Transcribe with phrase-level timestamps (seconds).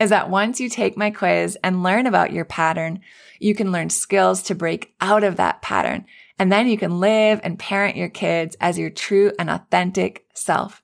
[0.00, 3.00] is that once you take my quiz and learn about your pattern,
[3.38, 6.06] you can learn skills to break out of that pattern.
[6.38, 10.82] And then you can live and parent your kids as your true and authentic self.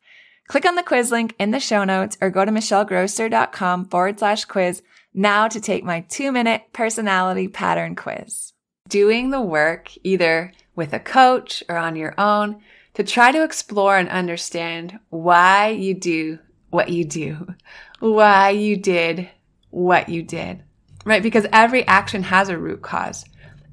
[0.49, 4.45] Click on the quiz link in the show notes or go to michellegrosser.com forward slash
[4.45, 4.83] quiz
[5.15, 8.53] now to take my two minute personality pattern quiz.
[8.89, 12.61] Doing the work either with a coach or on your own
[12.95, 16.39] to try to explore and understand why you do
[16.71, 17.55] what you do,
[18.01, 19.29] why you did
[19.71, 20.63] what you did,
[21.05, 21.23] right?
[21.23, 23.25] Because every action has a root cause.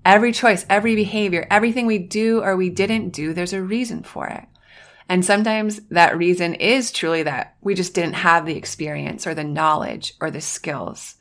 [0.03, 4.27] Every choice, every behavior, everything we do or we didn't do, there's a reason for
[4.27, 4.45] it.
[5.08, 9.43] And sometimes that reason is truly that we just didn't have the experience or the
[9.43, 11.15] knowledge or the skills,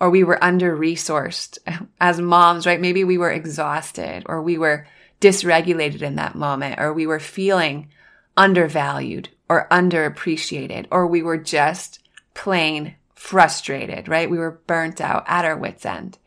[0.00, 1.58] or we were under resourced
[2.00, 2.80] as moms, right?
[2.80, 4.86] Maybe we were exhausted or we were
[5.20, 7.88] dysregulated in that moment, or we were feeling
[8.36, 12.00] undervalued or underappreciated, or we were just
[12.34, 14.30] plain frustrated, right?
[14.30, 16.18] We were burnt out at our wits end.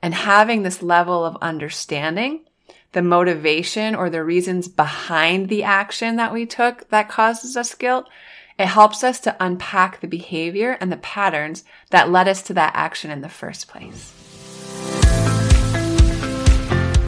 [0.00, 2.44] And having this level of understanding,
[2.92, 8.08] the motivation or the reasons behind the action that we took that causes us guilt,
[8.58, 12.72] it helps us to unpack the behavior and the patterns that led us to that
[12.74, 14.14] action in the first place.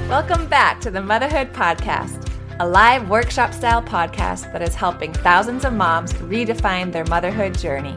[0.09, 2.31] Welcome back to the Motherhood Podcast
[2.61, 7.97] a live workshop style podcast that is helping thousands of moms redefine their motherhood journey.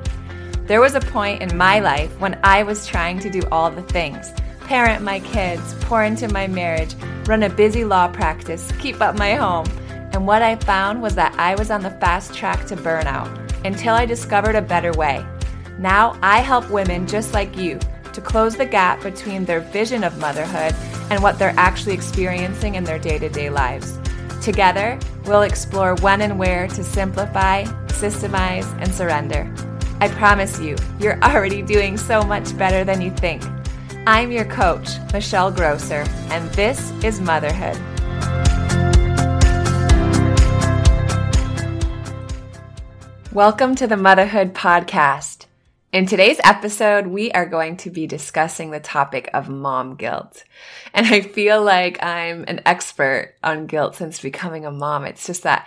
[0.66, 3.81] There was a point in my life when I was trying to do all the
[3.84, 4.31] things
[4.62, 9.35] parent my kids, pour into my marriage, run a busy law practice, keep up my
[9.35, 9.68] home.
[10.13, 13.29] And what I found was that I was on the fast track to burnout
[13.66, 15.25] until I discovered a better way.
[15.79, 17.78] Now I help women just like you
[18.13, 20.73] to close the gap between their vision of motherhood
[21.12, 24.00] and what they're actually experiencing in their day to day lives.
[24.41, 29.53] Together, we'll explore when and where to simplify, systemize, and surrender.
[30.03, 33.41] I promise you, you're already doing so much better than you think.
[34.06, 37.78] I'm your coach, Michelle Grosser, and this is Motherhood.
[43.31, 45.46] Welcome to the Motherhood Podcast.
[45.94, 50.44] In today's episode, we are going to be discussing the topic of mom guilt.
[50.94, 55.06] And I feel like I'm an expert on guilt since becoming a mom.
[55.06, 55.66] It's just that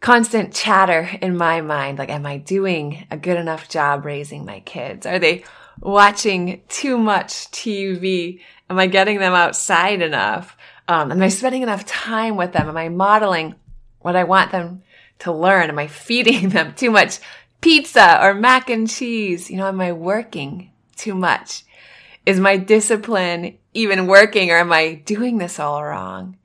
[0.00, 1.98] constant chatter in my mind.
[1.98, 5.06] Like, am I doing a good enough job raising my kids?
[5.06, 5.44] Are they
[5.80, 8.40] watching too much TV?
[8.70, 10.56] Am I getting them outside enough?
[10.86, 12.68] Um, am I spending enough time with them?
[12.68, 13.54] Am I modeling
[14.00, 14.82] what I want them
[15.20, 15.68] to learn?
[15.68, 17.18] Am I feeding them too much
[17.60, 19.50] pizza or mac and cheese?
[19.50, 21.64] You know, am I working too much?
[22.24, 26.36] Is my discipline even working or am I doing this all wrong?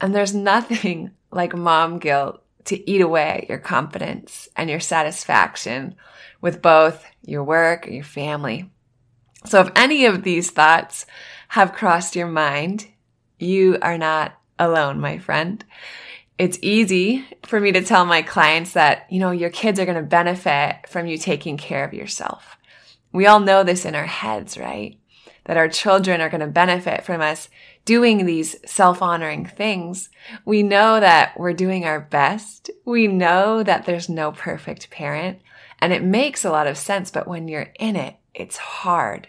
[0.00, 5.94] And there's nothing like mom guilt to eat away your confidence and your satisfaction
[6.40, 8.70] with both your work and your family.
[9.46, 11.06] So if any of these thoughts
[11.48, 12.88] have crossed your mind,
[13.38, 15.64] you are not alone, my friend
[16.40, 19.98] it's easy for me to tell my clients that, you know, your kids are going
[19.98, 22.56] to benefit from you taking care of yourself.
[23.12, 24.98] We all know this in our heads, right?
[25.44, 27.50] That our children are going to benefit from us
[27.84, 30.10] doing these self-honoring things.
[30.44, 32.70] We know that we're doing our best.
[32.84, 35.40] We know that there's no perfect parent
[35.80, 37.10] and it makes a lot of sense.
[37.10, 39.28] But when you're in it, it's hard.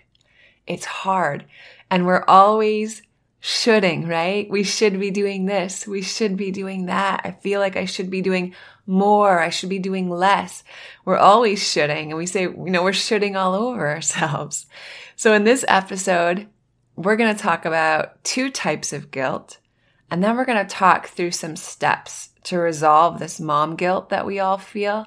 [0.68, 1.46] It's hard.
[1.90, 3.02] And we're always
[3.40, 4.48] shoulding, right?
[4.50, 5.88] We should be doing this.
[5.88, 7.22] We should be doing that.
[7.24, 8.54] I feel like I should be doing
[8.86, 9.40] more.
[9.40, 10.64] I should be doing less.
[11.06, 14.68] We're always shoulding and we say, you know, we're shoulding all over ourselves.
[15.16, 16.48] So in this episode,
[17.04, 19.60] we're going to talk about two types of guilt
[20.12, 24.26] and then we're going to talk through some steps to resolve this mom guilt that
[24.26, 25.06] we all feel.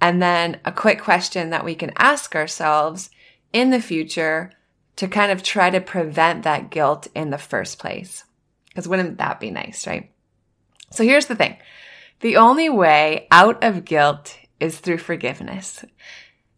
[0.00, 3.08] And then a quick question that we can ask ourselves
[3.54, 4.52] in the future
[4.96, 8.24] to kind of try to prevent that guilt in the first place.
[8.68, 10.10] Because wouldn't that be nice, right?
[10.90, 11.56] So here's the thing.
[12.20, 15.84] The only way out of guilt is through forgiveness.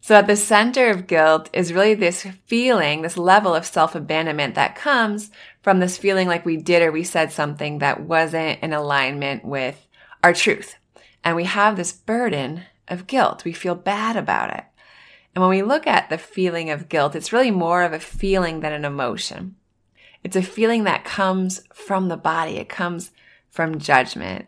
[0.07, 4.73] So at the center of guilt is really this feeling, this level of self-abandonment that
[4.73, 5.31] comes
[5.61, 9.85] from this feeling like we did or we said something that wasn't in alignment with
[10.23, 10.77] our truth.
[11.25, 13.43] And we have this burden of guilt.
[13.43, 14.63] We feel bad about it.
[15.35, 18.61] And when we look at the feeling of guilt, it's really more of a feeling
[18.61, 19.57] than an emotion.
[20.23, 22.59] It's a feeling that comes from the body.
[22.59, 23.11] It comes
[23.49, 24.47] from judgment.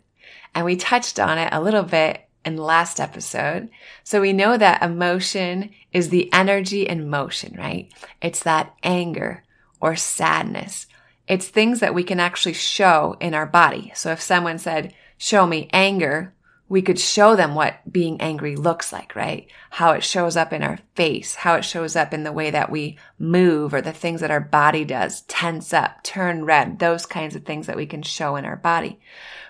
[0.56, 3.70] And we touched on it a little bit the last episode.
[4.04, 7.92] So we know that emotion is the energy in motion, right?
[8.22, 9.44] It's that anger
[9.82, 10.88] or sadness.
[11.28, 13.92] It's things that we can actually show in our body.
[13.96, 16.34] So if someone said, show me anger,
[16.70, 19.48] we could show them what being angry looks like, right?
[19.72, 22.70] How it shows up in our face, how it shows up in the way that
[22.70, 27.36] we move or the things that our body does, tense up, turn red, those kinds
[27.36, 29.00] of things that we can show in our body.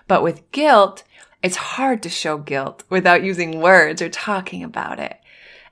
[0.08, 1.04] But with guilt,
[1.42, 5.16] it's hard to show guilt without using words or talking about it.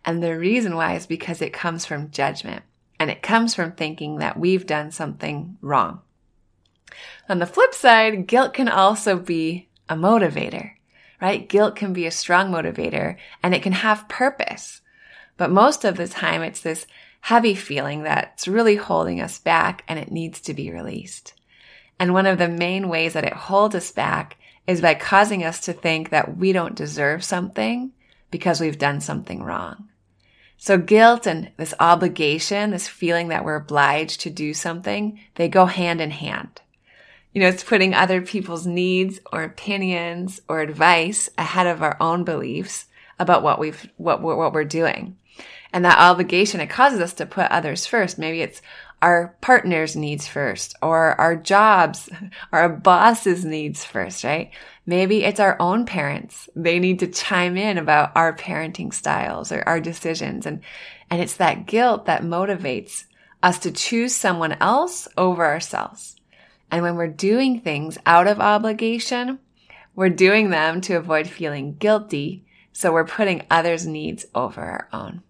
[0.04, 2.62] And the reason why is because it comes from judgment
[2.98, 6.00] and it comes from thinking that we've done something wrong.
[7.28, 10.72] On the flip side, guilt can also be a motivator
[11.20, 11.48] right?
[11.48, 14.80] Guilt can be a strong motivator and it can have purpose.
[15.36, 16.86] But most of the time, it's this
[17.22, 21.34] heavy feeling that's really holding us back and it needs to be released.
[21.98, 24.36] And one of the main ways that it holds us back
[24.68, 27.90] is by causing us to think that we don't deserve something
[28.30, 29.88] because we've done something wrong.
[30.58, 35.64] So guilt and this obligation, this feeling that we're obliged to do something, they go
[35.64, 36.60] hand in hand.
[37.32, 42.24] You know, it's putting other people's needs or opinions or advice ahead of our own
[42.24, 42.86] beliefs
[43.18, 45.16] about what we've, what, what we're doing.
[45.72, 48.18] And that obligation, it causes us to put others first.
[48.18, 48.60] Maybe it's
[49.00, 52.08] our partner's needs first or our jobs,
[52.52, 54.50] our boss's needs first, right?
[54.86, 56.48] Maybe it's our own parents.
[56.56, 60.46] They need to chime in about our parenting styles or our decisions.
[60.46, 60.62] And,
[61.10, 63.04] and it's that guilt that motivates
[63.42, 66.16] us to choose someone else over ourselves.
[66.70, 69.38] And when we're doing things out of obligation,
[69.94, 72.44] we're doing them to avoid feeling guilty.
[72.72, 75.22] So we're putting others' needs over our own.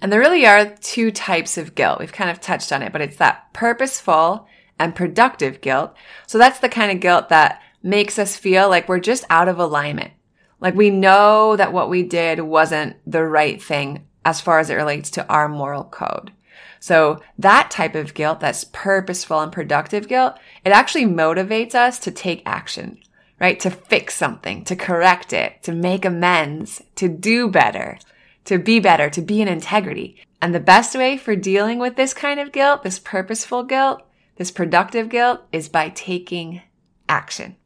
[0.00, 2.00] And there really are two types of guilt.
[2.00, 4.46] We've kind of touched on it, but it's that purposeful
[4.78, 5.94] and productive guilt.
[6.26, 9.58] So that's the kind of guilt that makes us feel like we're just out of
[9.58, 10.12] alignment.
[10.60, 14.74] Like we know that what we did wasn't the right thing as far as it
[14.74, 16.32] relates to our moral code.
[16.78, 22.10] So that type of guilt, that's purposeful and productive guilt, it actually motivates us to
[22.10, 22.98] take action,
[23.40, 23.58] right?
[23.60, 27.98] To fix something, to correct it, to make amends, to do better,
[28.44, 30.16] to be better, to be in integrity.
[30.40, 34.02] And the best way for dealing with this kind of guilt, this purposeful guilt,
[34.36, 36.62] this productive guilt is by taking
[37.08, 37.56] action.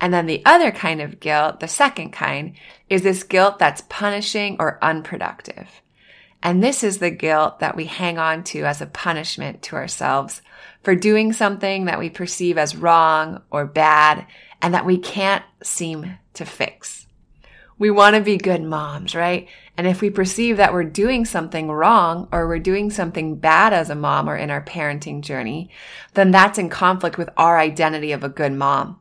[0.00, 2.54] And then the other kind of guilt, the second kind,
[2.90, 5.80] is this guilt that's punishing or unproductive.
[6.42, 10.42] And this is the guilt that we hang on to as a punishment to ourselves
[10.82, 14.26] for doing something that we perceive as wrong or bad
[14.60, 17.06] and that we can't seem to fix.
[17.78, 19.48] We want to be good moms, right?
[19.76, 23.90] And if we perceive that we're doing something wrong or we're doing something bad as
[23.90, 25.70] a mom or in our parenting journey,
[26.14, 29.00] then that's in conflict with our identity of a good mom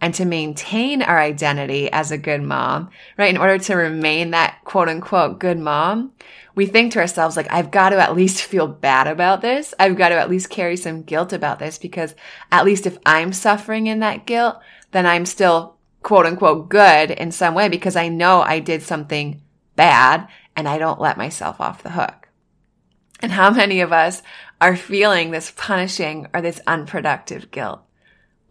[0.00, 3.34] and to maintain our identity as a good mom, right?
[3.34, 6.12] In order to remain that quote unquote good mom,
[6.54, 9.74] we think to ourselves, like, I've got to at least feel bad about this.
[9.78, 12.14] I've got to at least carry some guilt about this because
[12.50, 14.58] at least if I'm suffering in that guilt,
[14.92, 19.42] then I'm still quote unquote good in some way because I know I did something
[19.78, 22.28] bad and I don't let myself off the hook.
[23.20, 24.22] And how many of us
[24.60, 27.82] are feeling this punishing or this unproductive guilt?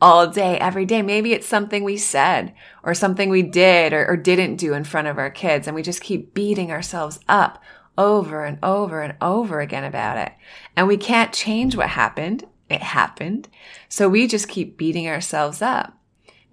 [0.02, 1.02] all day, every day.
[1.02, 2.54] Maybe it's something we said
[2.84, 5.68] or something we did or, or, didn't do in front of our kids.
[5.68, 7.62] And we just keep beating ourselves up
[7.98, 10.32] over and over and over again about it.
[10.76, 12.46] And we can't change what happened.
[12.70, 13.48] It happened.
[13.90, 15.97] So we just keep beating ourselves up.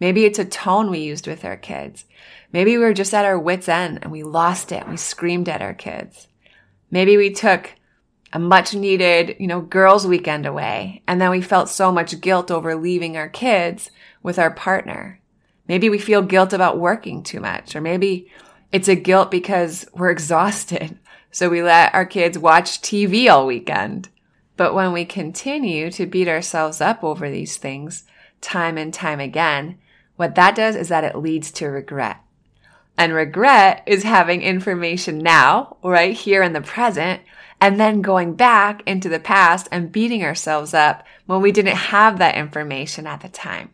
[0.01, 2.05] Maybe it's a tone we used with our kids.
[2.53, 4.83] Maybe we were just at our wits end and we lost it.
[4.83, 6.29] And we screamed at our kids.
[6.91, 7.75] Maybe we took
[8.33, 11.03] a much needed, you know, girls weekend away.
[11.07, 13.91] And then we felt so much guilt over leaving our kids
[14.23, 15.21] with our partner.
[15.69, 18.31] Maybe we feel guilt about working too much, or maybe
[18.71, 20.99] it's a guilt because we're exhausted.
[21.31, 24.09] So we let our kids watch TV all weekend.
[24.57, 28.05] But when we continue to beat ourselves up over these things
[28.41, 29.79] time and time again,
[30.17, 32.19] what that does is that it leads to regret.
[32.97, 37.23] And regret is having information now, right here in the present,
[37.61, 42.19] and then going back into the past and beating ourselves up when we didn't have
[42.19, 43.71] that information at the time.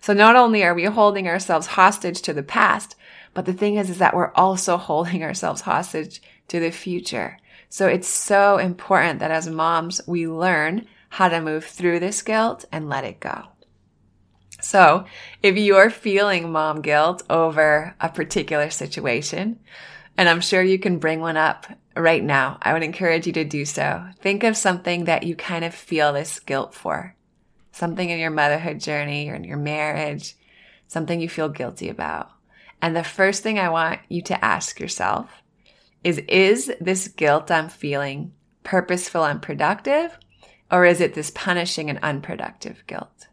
[0.00, 2.94] So not only are we holding ourselves hostage to the past,
[3.34, 7.38] but the thing is, is that we're also holding ourselves hostage to the future.
[7.68, 12.64] So it's so important that as moms, we learn how to move through this guilt
[12.70, 13.51] and let it go.
[14.62, 15.04] So
[15.42, 19.58] if you're feeling mom guilt over a particular situation,
[20.16, 21.66] and I'm sure you can bring one up
[21.96, 24.04] right now, I would encourage you to do so.
[24.20, 27.16] Think of something that you kind of feel this guilt for.
[27.72, 30.36] Something in your motherhood journey or in your marriage,
[30.86, 32.30] something you feel guilty about.
[32.80, 35.42] And the first thing I want you to ask yourself
[36.04, 40.18] is, is this guilt I'm feeling purposeful and productive?
[40.70, 43.28] Or is it this punishing and unproductive guilt?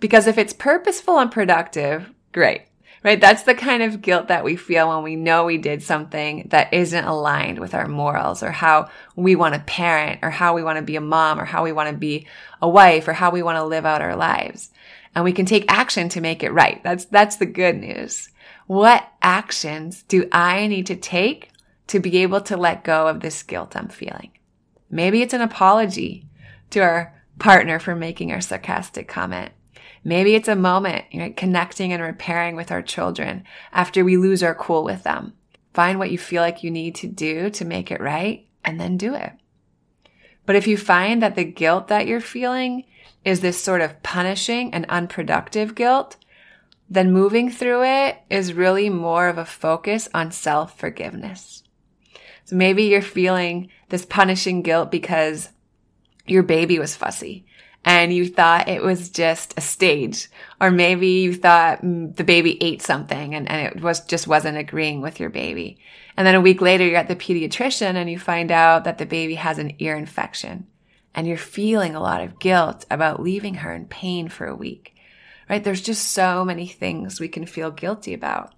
[0.00, 2.62] Because if it's purposeful and productive, great,
[3.02, 3.20] right?
[3.20, 6.72] That's the kind of guilt that we feel when we know we did something that
[6.74, 10.76] isn't aligned with our morals or how we want to parent or how we want
[10.76, 12.26] to be a mom or how we want to be
[12.60, 14.70] a wife or how we want to live out our lives.
[15.14, 16.82] And we can take action to make it right.
[16.82, 18.28] That's, that's the good news.
[18.66, 21.50] What actions do I need to take
[21.86, 24.32] to be able to let go of this guilt I'm feeling?
[24.90, 26.26] Maybe it's an apology
[26.70, 29.52] to our partner for making our sarcastic comment.
[30.06, 34.40] Maybe it's a moment, you know, connecting and repairing with our children after we lose
[34.40, 35.32] our cool with them.
[35.74, 38.98] Find what you feel like you need to do to make it right and then
[38.98, 39.32] do it.
[40.46, 42.84] But if you find that the guilt that you're feeling
[43.24, 46.18] is this sort of punishing and unproductive guilt,
[46.88, 51.64] then moving through it is really more of a focus on self forgiveness.
[52.44, 55.48] So maybe you're feeling this punishing guilt because
[56.28, 57.44] your baby was fussy
[57.86, 60.28] and you thought it was just a stage.
[60.60, 64.58] Or maybe you thought mm, the baby ate something and, and it was just wasn't
[64.58, 65.78] agreeing with your baby.
[66.16, 69.06] And then a week later, you're at the pediatrician and you find out that the
[69.06, 70.66] baby has an ear infection
[71.14, 74.96] and you're feeling a lot of guilt about leaving her in pain for a week,
[75.48, 75.62] right?
[75.62, 78.52] There's just so many things we can feel guilty about.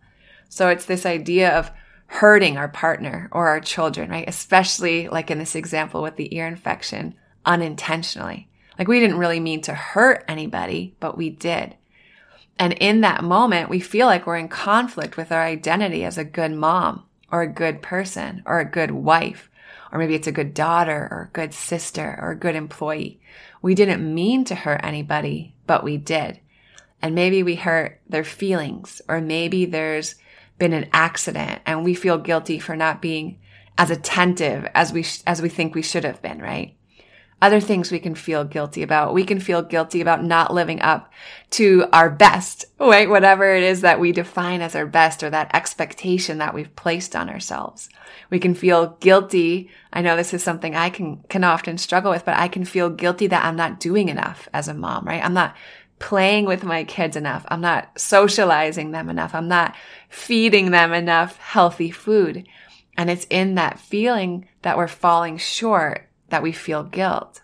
[0.49, 1.71] So it's this idea of
[2.07, 4.27] hurting our partner or our children, right?
[4.27, 8.48] Especially like in this example with the ear infection unintentionally.
[8.79, 11.77] Like we didn't really mean to hurt anybody, but we did.
[12.59, 16.25] And in that moment, we feel like we're in conflict with our identity as a
[16.25, 19.51] good mom or a good person or a good wife,
[19.93, 23.21] or maybe it's a good daughter or a good sister or a good employee.
[23.63, 26.41] We didn't mean to hurt anybody, but we did.
[27.01, 30.17] And maybe we hurt their feelings, or maybe there's
[30.59, 33.39] been an accident and we feel guilty for not being
[33.77, 36.75] as attentive as we, sh- as we think we should have been, right?
[37.41, 39.15] Other things we can feel guilty about.
[39.15, 41.13] We can feel guilty about not living up
[41.51, 43.09] to our best, right?
[43.09, 47.15] Whatever it is that we define as our best or that expectation that we've placed
[47.15, 47.89] on ourselves.
[48.29, 49.71] We can feel guilty.
[49.93, 52.91] I know this is something I can, can often struggle with, but I can feel
[52.91, 55.25] guilty that I'm not doing enough as a mom, right?
[55.25, 55.57] I'm not
[56.01, 57.45] playing with my kids enough.
[57.49, 59.35] I'm not socializing them enough.
[59.35, 59.77] I'm not
[60.09, 62.47] feeding them enough healthy food.
[62.97, 67.43] And it's in that feeling that we're falling short that we feel guilt.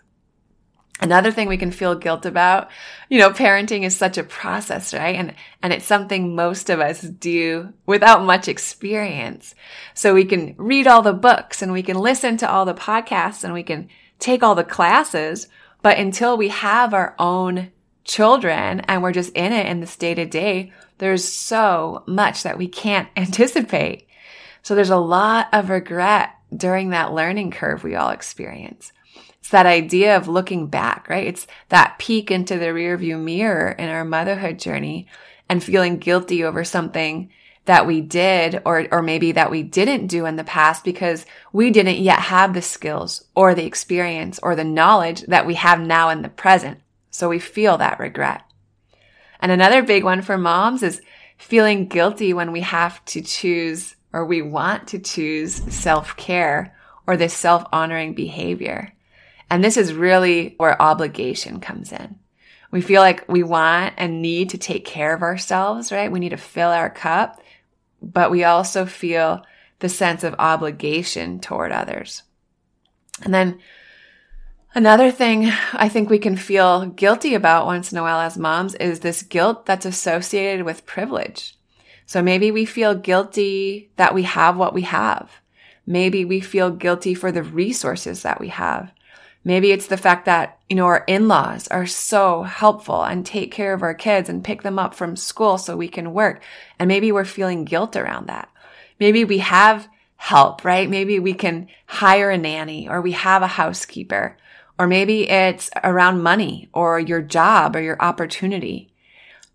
[1.01, 2.69] Another thing we can feel guilt about,
[3.09, 5.15] you know, parenting is such a process, right?
[5.15, 9.55] And, and it's something most of us do without much experience.
[9.93, 13.43] So we can read all the books and we can listen to all the podcasts
[13.43, 13.89] and we can
[14.19, 15.49] take all the classes.
[15.81, 17.71] But until we have our own
[18.05, 22.57] children and we're just in it in this day to day, there's so much that
[22.57, 24.07] we can't anticipate.
[24.61, 28.91] So there's a lot of regret during that learning curve we all experience.
[29.39, 31.27] It's that idea of looking back, right?
[31.27, 35.07] It's that peek into the rearview mirror in our motherhood journey
[35.47, 37.29] and feeling guilty over something
[37.65, 41.71] that we did or, or maybe that we didn't do in the past because we
[41.71, 46.09] didn't yet have the skills or the experience or the knowledge that we have now
[46.09, 46.79] in the present.
[47.09, 48.43] So we feel that regret.
[49.39, 51.01] And another big one for moms is
[51.37, 56.73] feeling guilty when we have to choose or we want to choose self care
[57.05, 58.93] or this self honoring behavior.
[59.49, 62.17] And this is really where obligation comes in.
[62.71, 66.11] We feel like we want and need to take care of ourselves, right?
[66.11, 67.41] We need to fill our cup,
[68.01, 69.45] but we also feel
[69.79, 72.23] the sense of obligation toward others.
[73.21, 73.59] And then
[74.73, 78.75] another thing I think we can feel guilty about once in a while as moms
[78.75, 81.54] is this guilt that's associated with privilege.
[82.05, 85.31] So maybe we feel guilty that we have what we have.
[85.87, 88.91] Maybe we feel guilty for the resources that we have.
[89.43, 93.73] Maybe it's the fact that, you know, our in-laws are so helpful and take care
[93.73, 96.41] of our kids and pick them up from school so we can work.
[96.79, 98.49] And maybe we're feeling guilt around that.
[98.99, 100.89] Maybe we have help, right?
[100.89, 104.35] Maybe we can hire a nanny or we have a housekeeper.
[104.79, 108.91] Or maybe it's around money or your job or your opportunity.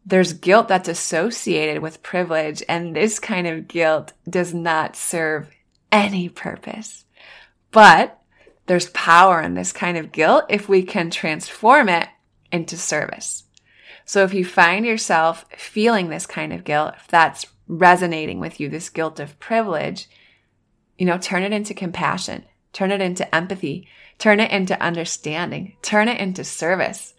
[0.05, 5.51] There's guilt that's associated with privilege and this kind of guilt does not serve
[5.93, 7.05] any purpose.
[7.71, 8.21] But
[8.67, 12.09] there's power in this kind of guilt if we can transform it
[12.53, 13.45] into service.
[14.05, 18.69] So if you find yourself feeling this kind of guilt, if that's resonating with you,
[18.69, 20.09] this guilt of privilege,
[20.99, 23.87] you know, turn it into compassion, turn it into empathy,
[24.19, 27.15] turn it into understanding, turn it into service.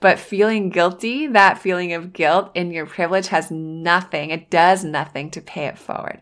[0.00, 5.30] But feeling guilty, that feeling of guilt in your privilege has nothing, it does nothing
[5.32, 6.20] to pay it forward.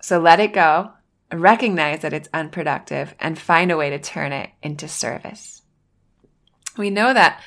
[0.00, 0.92] So let it go
[1.32, 5.62] recognize that it's unproductive, and find a way to turn it into service.
[6.76, 7.40] We know that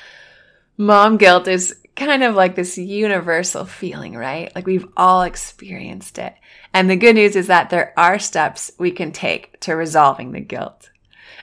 [0.76, 4.54] mom guilt is kind of like this universal feeling, right?
[4.54, 6.34] Like we've all experienced it.
[6.72, 10.40] And the good news is that there are steps we can take to resolving the
[10.40, 10.90] guilt.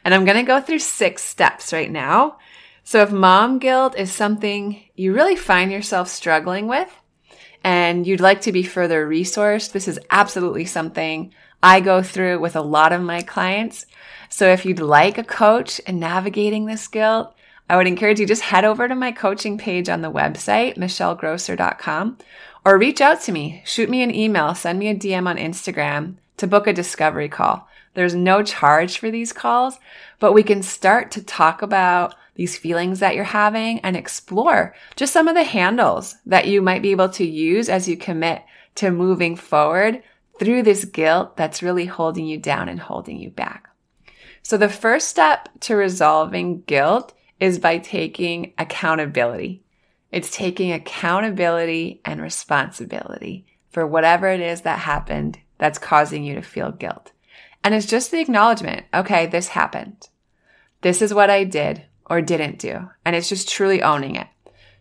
[0.03, 2.37] And I'm going to go through six steps right now.
[2.87, 6.93] So if mom guilt is something you really find yourself struggling with
[7.63, 12.55] and you'd like to be further resourced, this is absolutely something I go through with
[12.55, 13.87] a lot of my clients.
[14.29, 17.35] So if you'd like a coach in navigating this guilt,
[17.67, 22.19] I would encourage you just head over to my coaching page on the website, michellegrosser.com,
[22.63, 23.63] or reach out to me.
[23.65, 27.67] Shoot me an email, send me a DM on Instagram to book a discovery call.
[27.95, 29.79] There's no charge for these calls,
[30.19, 35.13] but we can start to talk about these feelings that you're having and explore just
[35.13, 38.43] some of the handles that you might be able to use as you commit
[38.75, 40.03] to moving forward
[40.37, 43.69] through this guilt that's really holding you down and holding you back.
[44.43, 49.63] So the first step to resolving guilt is by taking accountability.
[50.11, 56.41] It's taking accountability and responsibility for whatever it is that happened that's causing you to
[56.41, 57.11] feel guilt.
[57.63, 58.85] And it's just the acknowledgement.
[58.93, 60.09] Okay, this happened.
[60.81, 62.89] This is what I did or didn't do.
[63.03, 64.27] And it's just truly owning it.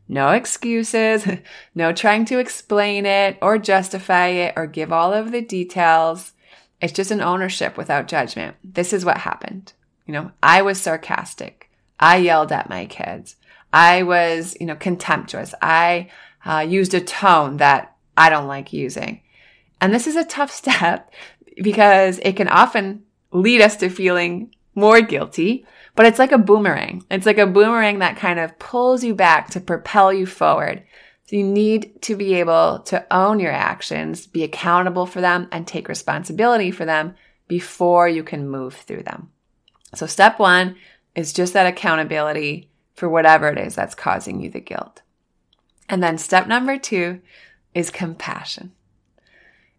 [0.09, 1.27] No excuses,
[1.75, 6.33] no trying to explain it or justify it or give all of the details.
[6.81, 8.57] It's just an ownership without judgment.
[8.63, 9.73] This is what happened.
[10.07, 11.71] You know, I was sarcastic.
[11.99, 13.37] I yelled at my kids.
[13.73, 15.55] I was, you know, contemptuous.
[15.63, 16.11] I
[16.45, 19.23] uh, used a tone that I don't like using.
[19.81, 21.11] And this is a tough step
[21.63, 27.05] because it can often lead us to feeling more guilty but it's like a boomerang.
[27.11, 30.83] It's like a boomerang that kind of pulls you back to propel you forward.
[31.27, 35.67] So you need to be able to own your actions, be accountable for them, and
[35.67, 37.15] take responsibility for them
[37.49, 39.31] before you can move through them.
[39.95, 40.77] So step one
[41.15, 45.03] is just that accountability for whatever it is that's causing you the guilt.
[45.89, 47.21] And then step number two
[47.75, 48.73] is compassion.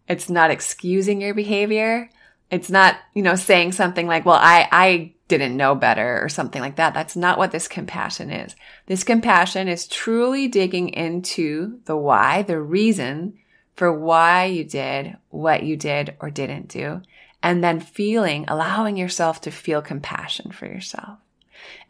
[0.08, 2.10] It's not excusing your behavior.
[2.50, 6.60] It's not, you know, saying something like, well, I, I didn't know better or something
[6.60, 6.94] like that.
[6.94, 8.54] That's not what this compassion is.
[8.86, 13.34] This compassion is truly digging into the why, the reason
[13.74, 17.02] for why you did what you did or didn't do,
[17.42, 21.18] and then feeling, allowing yourself to feel compassion for yourself.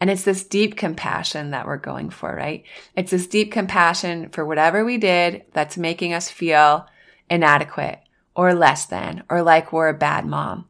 [0.01, 2.65] And it's this deep compassion that we're going for, right?
[2.97, 6.87] It's this deep compassion for whatever we did that's making us feel
[7.29, 8.01] inadequate
[8.35, 10.67] or less than or like we're a bad mom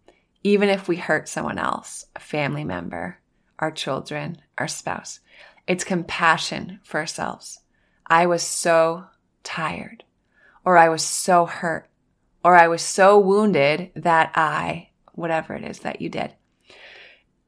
[0.47, 3.19] even if we hurt someone else, a family member,
[3.59, 5.19] our children, our spouse.
[5.67, 7.59] It's compassion for ourselves.
[8.07, 9.07] I was so
[9.43, 10.05] tired,
[10.65, 11.89] or I was so hurt,
[12.45, 16.33] or I was so wounded that I, whatever it is that you did.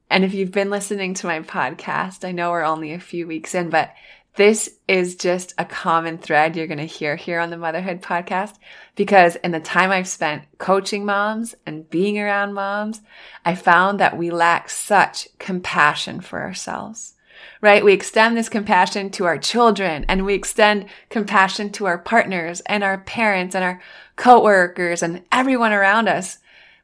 [0.09, 3.55] And if you've been listening to my podcast, I know we're only a few weeks
[3.55, 3.93] in, but
[4.35, 8.55] this is just a common thread you're going to hear here on the Motherhood podcast
[8.95, 13.01] because in the time I've spent coaching moms and being around moms,
[13.43, 17.15] I found that we lack such compassion for ourselves,
[17.59, 17.83] right?
[17.83, 22.83] We extend this compassion to our children and we extend compassion to our partners and
[22.83, 23.81] our parents and our
[24.15, 26.37] coworkers and everyone around us.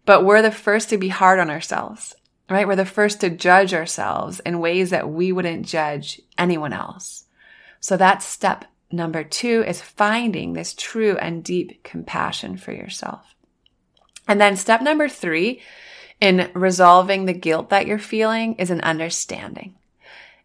[0.05, 2.15] But we're the first to be hard on ourselves,
[2.49, 2.67] right?
[2.67, 7.24] We're the first to judge ourselves in ways that we wouldn't judge anyone else.
[7.79, 13.35] So that's step number two is finding this true and deep compassion for yourself.
[14.27, 15.61] And then step number three
[16.19, 19.75] in resolving the guilt that you're feeling is an understanding.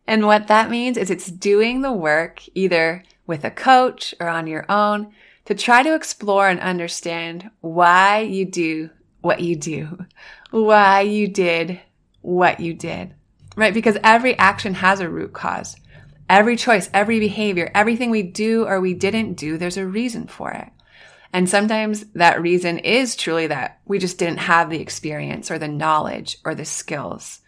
[0.07, 4.47] And what that means is it's doing the work either with a coach or on
[4.47, 5.13] your own
[5.45, 8.91] to try to explore and understand why you do
[9.21, 10.05] what you do,
[10.51, 11.81] why you did
[12.23, 13.15] what you did,
[13.57, 13.73] right?
[13.73, 15.77] Because every action has a root cause.
[16.31, 20.53] Every choice, every behavior, everything we do or we didn't do, there's a reason for
[20.53, 20.69] it.
[21.33, 25.67] And sometimes that reason is truly that we just didn't have the experience or the
[25.67, 27.41] knowledge or the skills,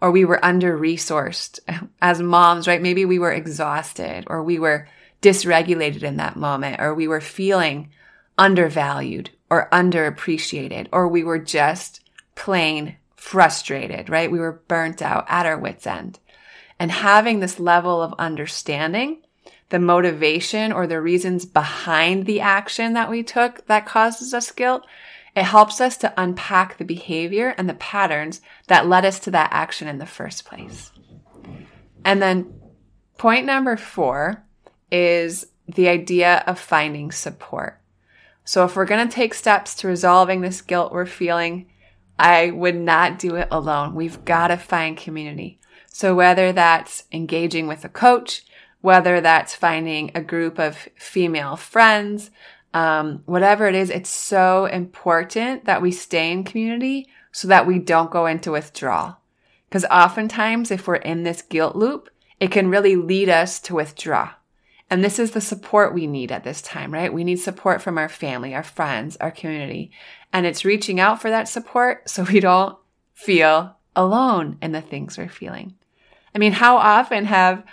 [0.00, 1.58] or we were under resourced
[2.02, 2.80] as moms, right?
[2.80, 4.88] Maybe we were exhausted or we were
[5.20, 7.90] dysregulated in that moment, or we were feeling
[8.38, 12.00] undervalued or underappreciated, or we were just
[12.36, 14.32] plain frustrated, right?
[14.32, 16.18] We were burnt out at our wits' end.
[16.80, 19.18] And having this level of understanding,
[19.68, 24.86] the motivation or the reasons behind the action that we took that causes us guilt,
[25.36, 29.50] it helps us to unpack the behavior and the patterns that led us to that
[29.52, 30.90] action in the first place.
[32.02, 32.54] And then
[33.18, 34.42] point number four
[34.90, 37.78] is the idea of finding support.
[38.44, 41.70] So if we're going to take steps to resolving this guilt we're feeling,
[42.18, 43.94] I would not do it alone.
[43.94, 45.59] We've got to find community.
[45.92, 48.44] So whether that's engaging with a coach,
[48.80, 52.30] whether that's finding a group of female friends,
[52.72, 57.78] um, whatever it is, it's so important that we stay in community so that we
[57.78, 59.18] don't go into withdrawal.
[59.68, 64.32] Because oftentimes, if we're in this guilt loop, it can really lead us to withdraw.
[64.88, 67.12] And this is the support we need at this time, right?
[67.12, 69.92] We need support from our family, our friends, our community.
[70.32, 72.76] And it's reaching out for that support so we don't
[73.14, 75.74] feel alone in the things we're feeling.
[76.34, 77.64] I mean, how often have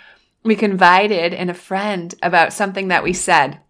[0.42, 3.60] we confided in a friend about something that we said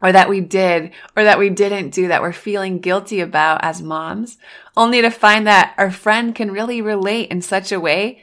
[0.00, 3.82] or that we did or that we didn't do that we're feeling guilty about as
[3.82, 4.38] moms,
[4.76, 8.22] only to find that our friend can really relate in such a way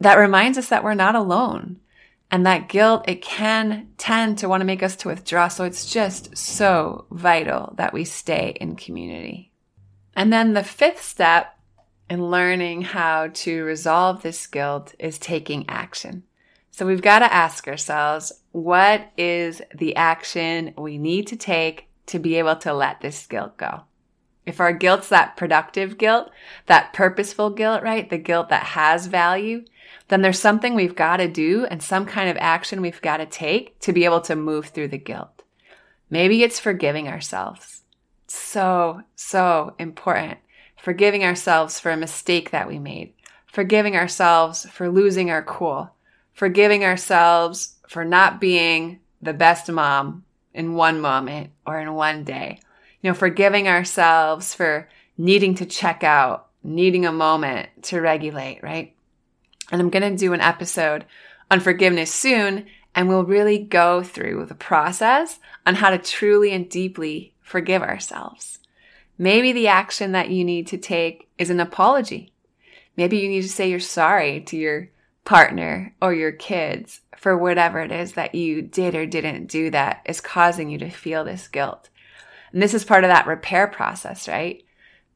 [0.00, 1.80] that reminds us that we're not alone
[2.30, 5.48] and that guilt, it can tend to want to make us to withdraw.
[5.48, 9.50] So it's just so vital that we stay in community.
[10.14, 11.57] And then the fifth step
[12.08, 16.24] in learning how to resolve this guilt is taking action.
[16.70, 22.18] So we've got to ask ourselves, what is the action we need to take to
[22.18, 23.82] be able to let this guilt go?
[24.46, 26.30] If our guilt's that productive guilt,
[26.66, 28.08] that purposeful guilt, right?
[28.08, 29.64] The guilt that has value,
[30.08, 33.26] then there's something we've got to do and some kind of action we've got to
[33.26, 35.42] take to be able to move through the guilt.
[36.08, 37.82] Maybe it's forgiving ourselves.
[38.26, 40.38] So, so important.
[40.82, 43.12] Forgiving ourselves for a mistake that we made.
[43.46, 45.90] Forgiving ourselves for losing our cool.
[46.32, 52.60] Forgiving ourselves for not being the best mom in one moment or in one day.
[53.02, 58.94] You know, forgiving ourselves for needing to check out, needing a moment to regulate, right?
[59.70, 61.04] And I'm going to do an episode
[61.50, 66.68] on forgiveness soon, and we'll really go through the process on how to truly and
[66.68, 68.58] deeply forgive ourselves.
[69.18, 72.32] Maybe the action that you need to take is an apology.
[72.96, 74.90] Maybe you need to say you're sorry to your
[75.24, 80.02] partner or your kids for whatever it is that you did or didn't do that
[80.06, 81.90] is causing you to feel this guilt.
[82.52, 84.64] And this is part of that repair process, right?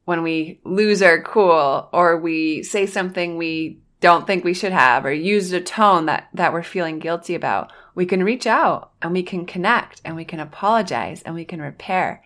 [0.05, 5.05] When we lose our cool or we say something we don't think we should have
[5.05, 9.13] or used a tone that, that we're feeling guilty about, we can reach out and
[9.13, 12.21] we can connect and we can apologize and we can repair.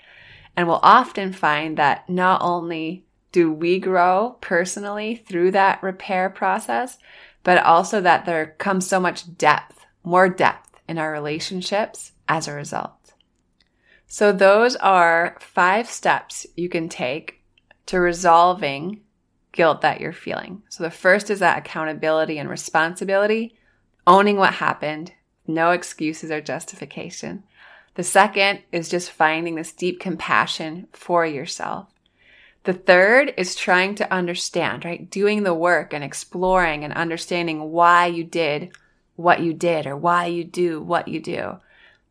[0.58, 6.98] And we'll often find that not only do we grow personally through that repair process,
[7.43, 12.54] but also that there comes so much depth, more depth in our relationships as a
[12.54, 13.13] result.
[14.08, 17.43] So those are five steps you can take
[17.86, 19.02] to resolving
[19.52, 20.63] guilt that you're feeling.
[20.70, 23.56] So the first is that accountability and responsibility,
[24.06, 25.13] owning what happened,
[25.46, 27.43] no excuses or justification.
[27.98, 31.88] The second is just finding this deep compassion for yourself.
[32.64, 35.10] The third is trying to understand, right?
[35.10, 38.70] Doing the work and exploring and understanding why you did
[39.16, 41.58] what you did or why you do what you do.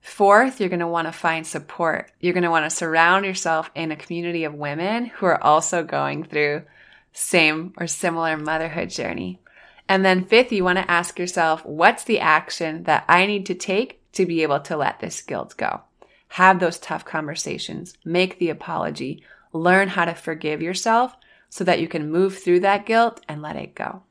[0.01, 2.11] Fourth, you're going to want to find support.
[2.18, 5.85] You're going to want to surround yourself in a community of women who are also
[5.85, 6.64] going through
[7.12, 9.38] same or similar motherhood journey.
[9.88, 13.55] And then fifth, you want to ask yourself, what's the action that I need to
[13.55, 15.83] take to be able to let this guilt go?
[16.29, 21.14] Have those tough conversations, make the apology, learn how to forgive yourself
[21.48, 24.02] so that you can move through that guilt and let it go.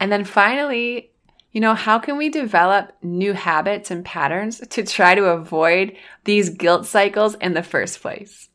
[0.00, 1.10] And then finally,
[1.52, 6.50] you know, how can we develop new habits and patterns to try to avoid these
[6.50, 8.48] guilt cycles in the first place?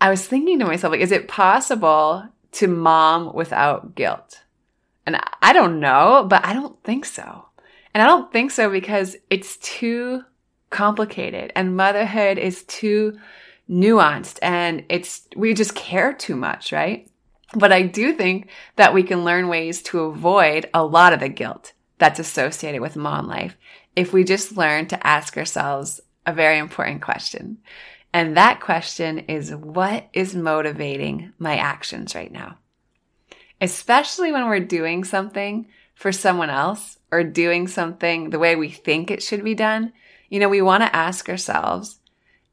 [0.00, 4.42] I was thinking to myself, like, is it possible to mom without guilt?
[5.06, 7.46] And I don't know, but I don't think so.
[7.94, 10.24] And I don't think so because it's too
[10.70, 13.16] complicated and motherhood is too
[13.70, 17.08] nuanced and it's, we just care too much, right?
[17.54, 21.28] But I do think that we can learn ways to avoid a lot of the
[21.28, 23.56] guilt that's associated with mom life
[23.94, 27.58] if we just learn to ask ourselves a very important question.
[28.12, 32.58] And that question is what is motivating my actions right now?
[33.60, 39.08] Especially when we're doing something for someone else or doing something the way we think
[39.08, 39.92] it should be done.
[40.28, 42.00] You know, we want to ask ourselves,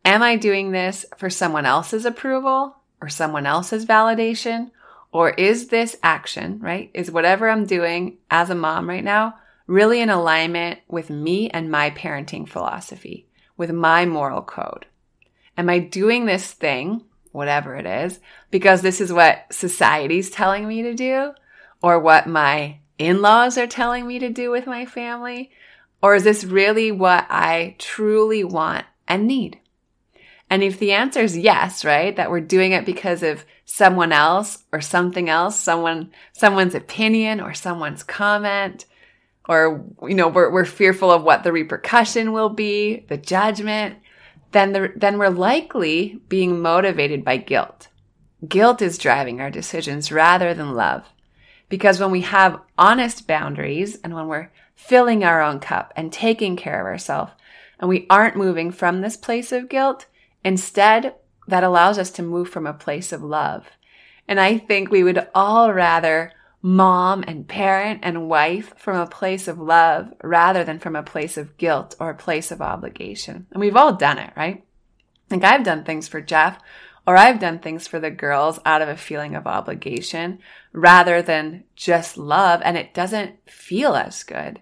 [0.06, 4.70] am I doing this for someone else's approval or someone else's validation?
[5.12, 6.92] Or is this action, right?
[6.94, 9.34] Is whatever I'm doing as a mom right now
[9.66, 13.26] really in alignment with me and my parenting philosophy,
[13.58, 14.86] with my moral code?
[15.58, 18.20] Am I doing this thing, whatever it is,
[18.52, 21.32] because this is what society's telling me to do
[21.82, 25.52] or what my in-laws are telling me to do with my family?
[26.02, 29.60] Or is this really what I truly want and need?
[30.50, 34.66] And if the answer is yes, right, that we're doing it because of someone else
[34.74, 38.86] or something else, someone, someone's opinion or someone's comment,
[39.48, 43.98] or, you know, we're, we're fearful of what the repercussion will be, the judgment,
[44.52, 47.88] then, the, then we're likely being motivated by guilt.
[48.46, 51.06] Guilt is driving our decisions rather than love.
[51.72, 56.56] Because when we have honest boundaries and when we're filling our own cup and taking
[56.56, 57.32] care of ourselves,
[57.80, 60.06] and we aren't moving from this place of guilt,
[60.44, 61.16] Instead,
[61.48, 63.68] that allows us to move from a place of love.
[64.28, 66.32] And I think we would all rather
[66.62, 71.38] mom and parent and wife from a place of love rather than from a place
[71.38, 73.48] of guilt or a place of obligation.
[73.52, 74.64] And we've all done it, right?
[75.30, 76.60] Like I've done things for Jeff
[77.06, 80.40] or I've done things for the girls out of a feeling of obligation
[80.72, 82.62] rather than just love.
[82.64, 84.62] And it doesn't feel as good.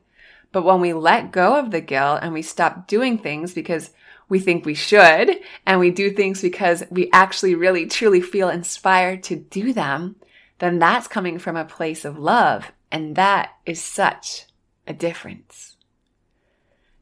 [0.52, 3.92] But when we let go of the guilt and we stop doing things because
[4.30, 9.24] we think we should, and we do things because we actually really truly feel inspired
[9.24, 10.16] to do them,
[10.60, 12.72] then that's coming from a place of love.
[12.92, 14.46] And that is such
[14.88, 15.78] a difference.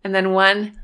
[0.04, 0.80] And then one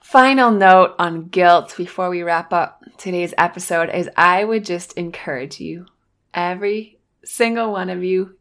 [0.00, 5.60] final note on guilt before we wrap up today's episode is I would just encourage
[5.60, 5.86] you,
[6.32, 8.36] every single one of you,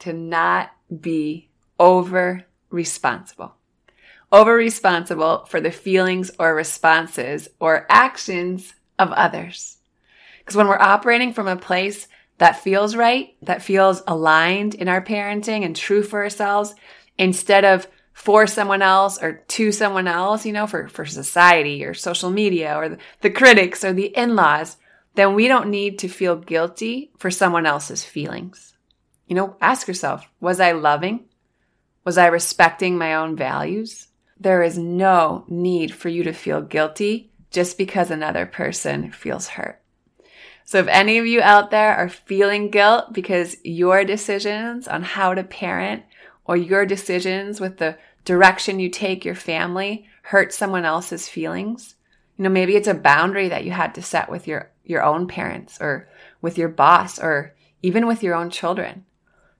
[0.00, 3.54] to not be over responsible
[4.32, 9.78] over responsible for the feelings or responses or actions of others.
[10.38, 12.06] Because when we're operating from a place
[12.38, 16.74] that feels right, that feels aligned in our parenting and true for ourselves,
[17.18, 17.86] instead of
[18.20, 22.76] for someone else or to someone else, you know, for, for society or social media
[22.76, 24.76] or the, the critics or the in-laws,
[25.14, 28.76] then we don't need to feel guilty for someone else's feelings.
[29.26, 31.24] You know, ask yourself, was I loving?
[32.04, 34.08] Was I respecting my own values?
[34.38, 39.80] There is no need for you to feel guilty just because another person feels hurt.
[40.66, 45.32] So if any of you out there are feeling guilt because your decisions on how
[45.32, 46.02] to parent
[46.44, 51.96] or your decisions with the direction you take your family hurts someone else's feelings,
[52.36, 55.28] you know, maybe it's a boundary that you had to set with your, your own
[55.28, 56.08] parents or
[56.40, 59.04] with your boss or even with your own children.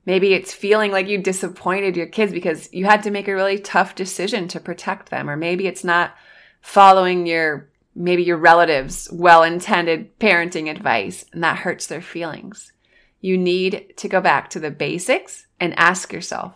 [0.07, 3.59] Maybe it's feeling like you disappointed your kids because you had to make a really
[3.59, 5.29] tough decision to protect them.
[5.29, 6.15] Or maybe it's not
[6.63, 12.73] following your, maybe your relatives' well intended parenting advice and that hurts their feelings.
[13.21, 16.55] You need to go back to the basics and ask yourself,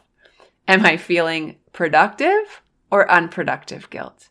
[0.66, 4.28] am I feeling productive or unproductive guilt?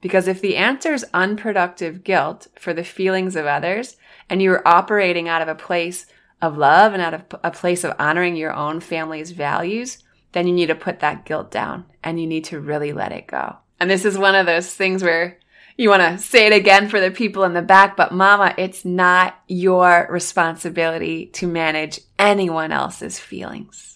[0.00, 3.96] Because if the answer is unproductive guilt for the feelings of others
[4.28, 6.06] and you're operating out of a place
[6.40, 10.52] of love and out of a place of honoring your own family's values, then you
[10.52, 13.56] need to put that guilt down and you need to really let it go.
[13.78, 15.38] And this is one of those things where
[15.76, 18.84] you want to say it again for the people in the back, but mama, it's
[18.84, 23.91] not your responsibility to manage anyone else's feelings.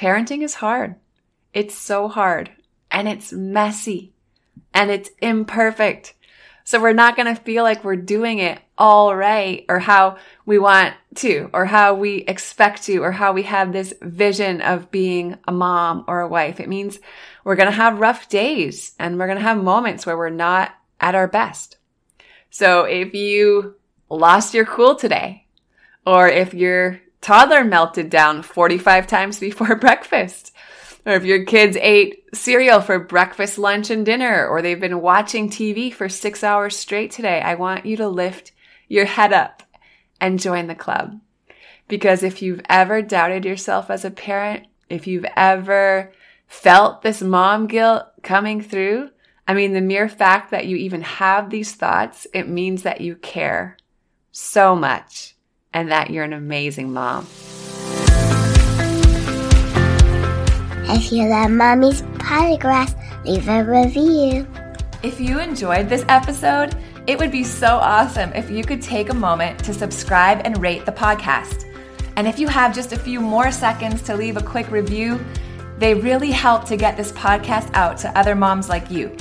[0.00, 0.94] Parenting is hard.
[1.52, 2.50] It's so hard
[2.90, 4.14] and it's messy
[4.72, 6.14] and it's imperfect.
[6.64, 10.58] So we're not going to feel like we're doing it all right or how we
[10.58, 15.36] want to or how we expect to or how we have this vision of being
[15.46, 16.60] a mom or a wife.
[16.60, 16.98] It means
[17.44, 20.74] we're going to have rough days and we're going to have moments where we're not
[20.98, 21.76] at our best.
[22.48, 23.74] So if you
[24.08, 25.46] lost your cool today
[26.06, 30.52] or if your toddler melted down 45 times before breakfast
[31.06, 35.48] or if your kids ate cereal for breakfast, lunch, and dinner, or they've been watching
[35.48, 38.52] TV for six hours straight today, I want you to lift
[38.88, 39.62] your head up
[40.20, 41.18] and join the club.
[41.88, 46.12] Because if you've ever doubted yourself as a parent, if you've ever
[46.46, 49.10] felt this mom guilt coming through,
[49.48, 53.16] I mean, the mere fact that you even have these thoughts, it means that you
[53.16, 53.76] care
[54.30, 55.34] so much
[55.72, 57.26] and that you're an amazing mom.
[60.92, 64.46] If you love Mommy's Podcast, leave a review.
[65.02, 69.14] If you enjoyed this episode, it would be so awesome if you could take a
[69.14, 71.64] moment to subscribe and rate the podcast.
[72.16, 75.24] And if you have just a few more seconds to leave a quick review,
[75.78, 79.16] they really help to get this podcast out to other moms like you.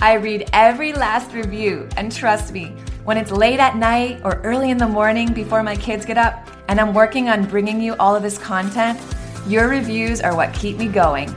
[0.00, 4.70] I read every last review, and trust me, when it's late at night or early
[4.70, 8.14] in the morning before my kids get up, and I'm working on bringing you all
[8.14, 9.00] of this content,
[9.46, 11.34] your reviews are what keep me going.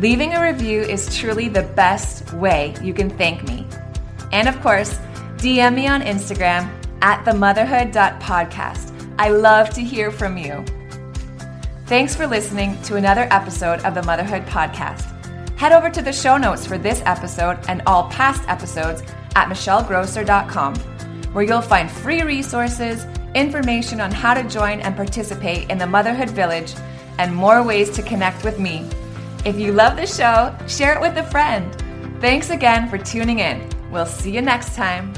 [0.00, 3.66] Leaving a review is truly the best way you can thank me.
[4.32, 4.98] And of course,
[5.36, 6.68] DM me on Instagram
[7.00, 8.90] at themotherhood.podcast.
[9.18, 10.64] I love to hear from you.
[11.86, 15.10] Thanks for listening to another episode of the Motherhood Podcast.
[15.56, 19.02] Head over to the show notes for this episode and all past episodes
[19.36, 20.74] at michellegrosser.com,
[21.34, 26.30] where you'll find free resources, information on how to join and participate in the Motherhood
[26.30, 26.74] Village,
[27.18, 28.88] and more ways to connect with me.
[29.44, 31.74] If you love the show, share it with a friend.
[32.20, 33.68] Thanks again for tuning in.
[33.90, 35.12] We'll see you next time.